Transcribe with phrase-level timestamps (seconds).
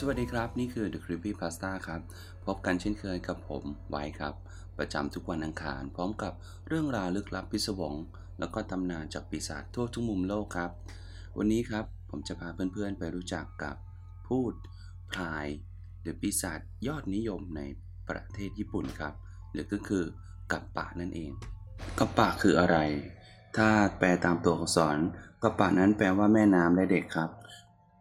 [0.00, 2.00] สวัสดีครับ นี่คือ The Creepy Pasta ครับ
[2.46, 4.34] พบกันเช่นเคยกับผมไว้ครับ
[4.78, 6.32] ประจำทุกวันอังคาร พร้อมกับ
[6.68, 7.94] เรื่องราวลึกลับพิศวง
[8.38, 10.70] แล้วก็ตำนานจากปีศาจทั่วทุกมุมโลกครับ
[11.38, 13.76] วันนี้ครับผมจะพาเพื่อนๆไปรู้จักกับ
[14.26, 14.52] พูด
[15.10, 15.46] พราย
[16.00, 17.60] หรือปีศาจยอดนิยมใน
[18.08, 19.14] ประเทศญี่ปุ่นครับ
[19.52, 20.04] หรือก็คือ
[20.52, 21.30] กัปปะนั่นเอง
[21.98, 22.76] กัปปะคืออะไร
[23.56, 24.98] ถ้าแปลตามตัวอักษร
[25.42, 27.30] กัปปะนั้นแปลว่าแม่น้ำและเด็กครับ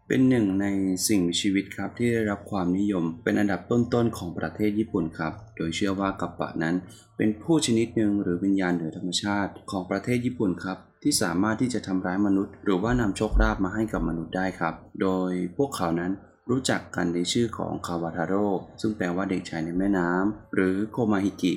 [0.10, 0.66] เป็นหนึ่งใน
[1.08, 6.76] สิ่งมีชีวิตครับที่ได้รับความนิยม เป็นอันดับต้นๆของประเทศญี่ปุ่นครับ โดยเชื่อว่ากัปปะนั้น
[7.18, 16.12] เป็นผู้ชนิดหนึ่งหรือวิญญาณเหนือธรรมชาติของประเทศญี่ปุ่นครับ ที่สามารถที่จะทำร้ายมนุษย์ หรือว่านำโชคลาภมาให้กับมนุษย์ได้ครับ โดยพวกเขานั้น
[16.50, 18.48] รู้จักกันในชื่อของคาวาทาโร่
[18.82, 21.54] ซึ่งแปลว่าเด็กชายในแม่น้ำหรือโคมาฮิกิ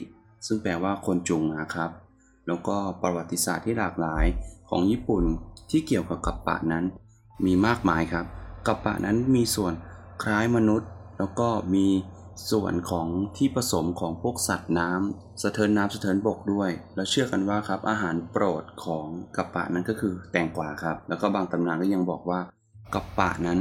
[0.47, 1.91] ซึ่งแปลว่าคนจุงนะครับ
[2.47, 4.25] แล้วก็ประวัติศาสตร์ที่หลากหลาย
[4.69, 5.25] ของญี่ปุ่น
[5.71, 6.85] ที่เกี่ยวกับกัปปะนั้น
[7.47, 8.27] มีมากมายครับ
[8.67, 9.73] กัปปะนั้นมีส่วน
[10.23, 10.89] คล้ายมนุษย์
[11.19, 11.87] แล้วก็มี
[12.51, 22.41] ส่วนของที่ผสมของพวกสัตว์น้ำสะเทินน้ำสะเทินบกด้วย แล้วเชื่อกันว่าครับอาหารโปรดของกัปปะนั้นก็คือแตงกวาครับ แล้วก็บางตำนานก็ยังบอกว่า
[22.95, 23.59] กัปปะนั้น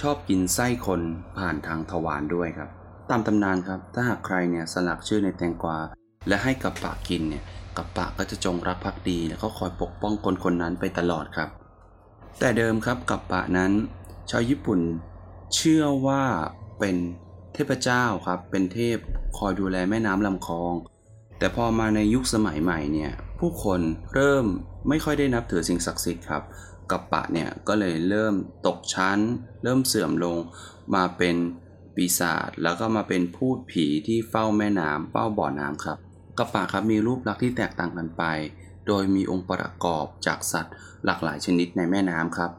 [0.00, 1.00] ชอบกินไส้คน
[1.38, 2.68] ผ่านทางทวารด้วยครับ
[3.10, 5.78] ตามตำนานครับ ถ้าหากใครเนี่ยสลักชื่อในแตงกวา
[6.28, 7.44] และให้กัปปะกินเนี่ย
[7.76, 11.48] กัปปะก็จะจงรักภักดี แล้วก็คอยปกป้องคนคนนั้นไปตลอดครับ
[12.38, 13.72] แต่เดิมครับกัปปะนั้น
[14.30, 14.80] ชาวญี่ปุ่น
[15.54, 16.22] เชื่อว่า
[16.78, 16.96] เป็น
[17.54, 18.98] เทพเจ้าครับ เป็นเทพ
[19.38, 20.72] คอยดูแลแม่น้ำลำคลอง
[21.38, 23.80] แต่พอมาในยุคสมัยใหม่เนี่ย ผู้คน
[24.14, 24.44] เริ่ม
[24.88, 26.42] ไม่ค่อยได้นับถือสิ่งศักดิ์สิทธิ์ครับ
[26.90, 28.34] กัปปะเนี่ยก็เลยเริ่ม
[28.66, 29.18] ตกชั้น
[29.62, 30.36] เริ่มเสื่อมลง
[30.94, 31.36] มาเป็น
[31.94, 35.98] ปีศาจแล้วก็มาเป็นพูดผีที่เฝ้าแม่น้ำเฝ้าบ่อน้ำครับ
[36.38, 38.22] กัปปะครับมีรูปลักษณ์ที่แตกต่างกันไป
[38.88, 40.74] โดยมีองค์ประกอบจากสัตว์
[41.04, 42.50] หลากหลายชนิดในแม่น้ำครับ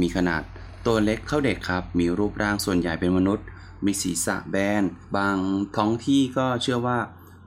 [0.00, 0.42] มีขนาด
[0.86, 3.46] ตัวเล็กเท่าเด็กครับ มีรูปร่างส่วนใหญ่เป็นมนุษย์
[3.84, 4.82] มีศีรษะแบน
[5.16, 5.36] บาง
[5.76, 6.98] ท้องที่ก็เชื่อว่า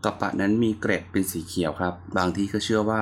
[0.03, 3.01] กัปปะนั้นมีเกร็ดเป็นสีเขียวครับ บางที่ก็เชื่อว่า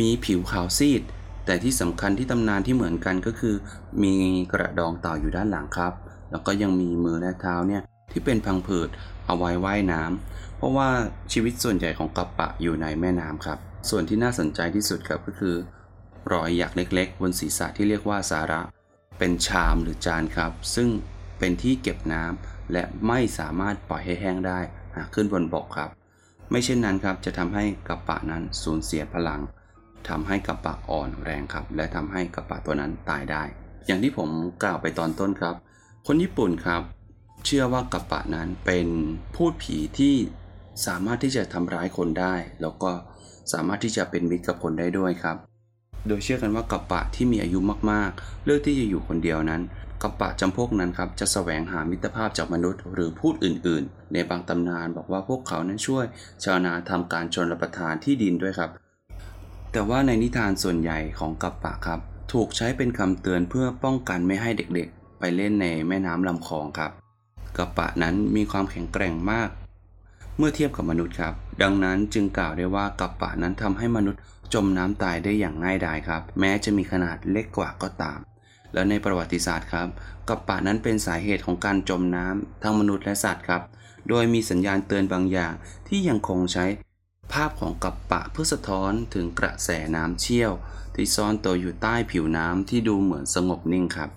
[0.00, 1.02] มีผิวขาวซีด
[1.46, 3.54] แต่ที่สำคัญที่ตำนานที่เหมือนกันก็คือ
[4.02, 4.14] มี
[4.52, 5.92] กระดองเต่าอยู่ด้านหลังครับ
[6.30, 8.88] แล้วก็ยังมีมือและเท้าเนี่ยที่เป็นพังผืด
[9.26, 10.88] เอาไว้ว่ายน้ำเพราะว่า
[11.32, 13.58] ชีวิตส่วนใหญ่ของกัปปะอยู่ในแม่น้ำครับ
[13.88, 15.56] ส่วนที่น่าสนใจที่สุดครับก็คือ
[16.32, 18.62] รอยหยักเล็กๆ บนศีรษะที่เรียกว่าสาระ
[19.18, 20.88] เป็นชามหรือจานครับ ซึ่ง
[21.38, 24.60] เป็นที่เก็บน้ำและไม่สามารถปล่อยให้แห้งได้
[24.96, 25.90] หากขึ้นบนบกครับ
[26.50, 29.40] ไม่เช่นนั้นครับจะทำให้กัปปะนั้นสูญเสียพลัง
[30.08, 33.42] ทำให้กัปปะอ่อนแรงครับ และทำให้กัปปะตัวนั้นตายได้
[33.86, 34.30] อย่างที่ผม
[34.62, 35.54] กล่าวไปตอนต้นครับ
[36.06, 36.82] คนญี่ปุ่นครับ
[37.44, 38.88] เชื่อว่ากัปปะนั้นเป็น
[39.34, 40.14] พูดผีที่
[40.86, 42.92] สามารถที่จะทำร้ายคนได้ แล้วก็
[43.52, 45.36] สามารถที่จะเป็นมิตรกับคนได้ด้วยครับ
[46.06, 47.58] โดยเชื่อกันว่ากัปปะที่มีอายุ
[47.90, 49.62] มากๆ เลือกที่จะอยู่คนเดียวนั้น
[50.02, 56.04] กัปปะจำพวกนั้นครับจะแสวงหามิตรภาพจากมนุษย์ หรือพูดอื่น ๆ ในบางตำนานบอกว่าพวกเขานั้นช่วย
[56.44, 58.70] ชาวนาทำการชนรับประทานที่ดินด้วยครับ
[59.72, 62.00] แต่ว่าในนิทานส่วนใหญ่ของกัปปะครับ
[62.32, 66.90] ถูกใช้เป็นคำเตือนเพื่อป้องกันไม่ให้เด็กๆ ไปเล่นในแม่น้ำลำคลองครับ
[67.56, 69.48] กัปปะนั้นมีความแข็งแกร่งมาก
[70.38, 74.20] เมื่อเทียบกับมนุษย์ครับ ดังนั้นจึงกล่าวได้ว่ากัปปะนั้นทำให้มนุษย์
[74.54, 78.18] จมน้ำตายได้อย่างง่ายดายครับ แม้จะมีขนาดเล็กกว่าก็ตาม
[78.74, 79.88] และในประวัติศาสตร์ครับ
[80.28, 83.62] กัปปะนั้นเป็นสาเหตุของการจมน้ำทั้งมนุษย์และสัตว์ครับ
[84.08, 85.52] โดยมีสัญญาณเตือนบางอย่าง
[85.88, 86.64] ที่ยังคงใช้
[87.32, 90.52] ภาพของกัปปะเพื่อสะท้อนถึงกระแสน้ำเชี่ยว
[90.94, 94.10] ที่ซ่อนตัวอยู่ใต้ผิวน้ำที่ดูเหมือนสงบนิ่งครับ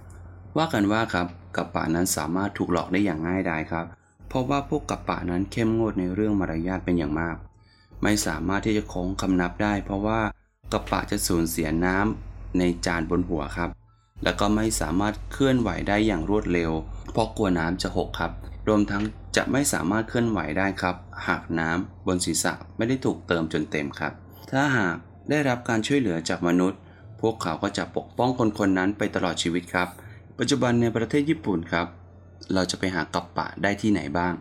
[0.58, 3.86] ว่ากันว่าครับกัปปะนั้นสามารถถูกหลอกได้อย่างง่ายดายครับ
[4.30, 7.36] เพราะว่าพวกกัปปะนั้นเข้มงวดในเรื่องมารยาทเป็นอย่างมาก
[8.04, 10.22] ไม่สามารถที่จะโค้งคำนับได้ เพราะว่า
[10.72, 13.70] กัปปะจะสูญเสียน้ำในจานบนหัวครับ
[14.24, 16.72] แล้วก็ไม่สามารถเคลื่อนไหวได้อย่างรวดเร็ว
[17.12, 18.32] เพราะกลัวน้ำจะหกครับ
[18.68, 19.04] รวมทั้ง
[19.36, 20.96] จะไม่สามารถเคลื่อนไหวได้ครับ
[21.28, 24.14] หากน้ำบนศีรษะไม่ได้ถูกเติมจนเต็มครับ
[24.52, 24.96] ถ้าหาก
[25.30, 26.80] ได้รับการช่วยเหลือจากมนุษย์
[27.22, 29.88] พวกเขาก็จะปกป้องคนคนนั้นไปตลอดชีวิตครับ
[30.40, 31.88] ปัจจุบันในประเทศญี่ปุ่นครับ
[32.54, 34.34] เราจะไปหากัปปะได้ที่ไหนบ้าง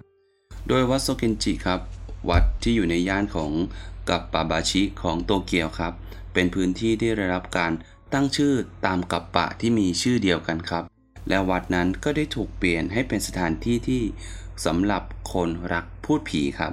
[0.68, 1.80] โดยวัดโซเกนจิครับ
[2.30, 3.50] วัดที่อยู่ในย่านของ
[4.08, 5.92] กัปปะบาชิของโตเกียวครับ
[6.34, 7.72] เป็นพื้นที่ที่ได้รับการ
[8.12, 8.52] ตั้งชื่อ
[8.86, 10.84] ตามกัปปะที่มีชื่อเดียวกันครับ
[11.28, 14.02] และวัดนั้นก็ได้ถูกเปลี่ยนให้เป็นสถานที่ที่
[14.64, 15.02] สำหรับ
[15.32, 16.72] คนรักพูดผีครับ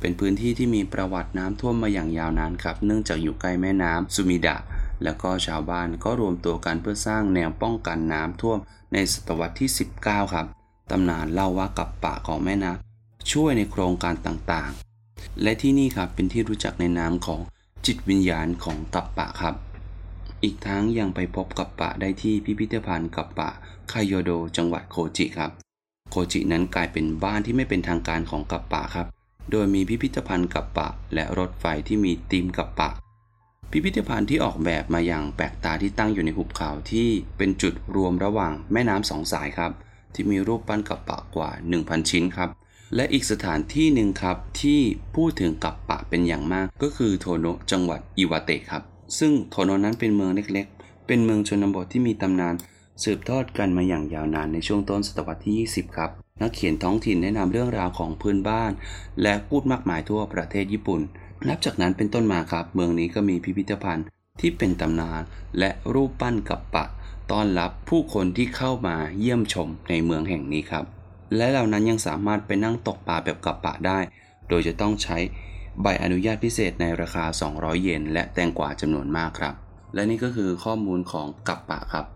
[0.00, 4.56] เป็นพื้นที่ที่มีประวัติน้ำท่วมมาอย่างยาวนานครับ เนื่องจากอยู่ใกล้แม่น้ำซูมิดะ
[5.04, 8.58] แล้วก็ชาวบ้านก็รวมตัวกันเพื่อสร้างแนวป้องกันน้ำท่วม
[8.92, 9.70] ในศตวรรษที่
[10.00, 10.46] 19 ครับ
[10.90, 17.40] ตำนานเล่าว่ากับปะของแม่น้ำช่วยในโครงการต่างๆ และที่นี่ครับเป็นที่รู้จักในนามของ
[17.86, 19.54] จิตวิญญาณของกัปปะครับ
[20.42, 23.50] อีกทั้งยังไปพบกัปปะได้ที่พิพิธภัณฑ์กัปปะ
[23.92, 25.50] คายโยโดจังหวัดโคจิครับ
[26.10, 29.06] โคจินั้นกลายเป็นบ้านที่ไม่เป็นทางการของกัปปะครับ
[29.50, 32.90] โดยมีพิพิธภัณฑ์กัปปะและรถไฟที่มีธีมกัปปะ
[33.70, 39.72] พิพิธภัณฑ์ที่ออกแบบมาอย่างแปลกตาที่ตั้งอยู่ในหุบเขาที่เป็นจุดรวมระหว่างแม่น้ำสองสายครับ
[40.16, 42.50] ที่มีรูปปั้นกัปปะกว่า 1,000 ชิ้นครับ
[42.96, 44.80] และอีกสถานที่หนึ่งครับที่
[45.16, 48.82] พูดถึงกัปปะเป็นอย่างมาก ก็คือโทโนะจังหวัดอิวาเตะครับ
[49.18, 52.54] ซึ่งโทโนะนั้นเป็นเมืองเล็กๆ เป็นเมืองชนบทที่มีตำนาน
[53.04, 56.10] สืบทอดกันมาอย่างยาวนานในช่วงต้นศตวรรษที่ 20 ครับ
[56.42, 58.72] นักเขียนท้องถิ่นแนะนำเรื่องราวของพื้นบ้าน
[59.22, 61.00] และพูดมากมายทั่วประเทศญี่ปุ่น
[61.48, 64.04] นับจากนั้นเป็นต้นมาครับ เมืองนี้ก็มีพิพิธภัณฑ์
[64.40, 65.22] ที่เป็นตำนาน
[65.58, 66.84] และรูปปั้นกับปะ
[67.32, 70.84] ต้อนรับผู้คนที่เข้ามาเยี่ยมชมในเมืองแห่งนี้ครับ
[71.36, 73.98] และเหล่านั้นยังสามารถไปนั่งตกปลาแบบกับปะได้
[74.48, 75.18] โดยจะต้องใช้
[75.82, 77.24] ใบอนุญาตพิเศษในราคา
[77.54, 79.54] 200 เยนและแตงกวาจำนวนมากครับ
[79.94, 82.06] และนี่ก็คือข้อมูลของกับปะครับ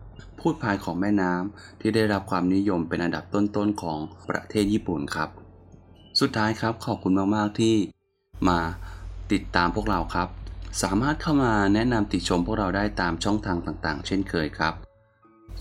[0.40, 5.28] พูดพายของแม่น้ำที่ได้รับความนิยมเป็นอันดับต้นๆของประเทศญี่ปุ่นครับ
[6.20, 7.74] สุดท้ายครับขอบคุณมากๆที่
[8.48, 8.58] มา
[9.32, 10.28] ติดตามพวกเราครับ
[10.82, 14.74] สามารถเข้ามาแนะนำติชมพวกเราได้ตามช่องทางต่างๆ เช่นเคยครับ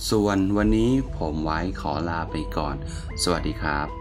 [0.10, 2.76] ส่วนวันนี้ผมไว้ขอลาไปก่อน
[3.24, 3.99] สวัสดีครับ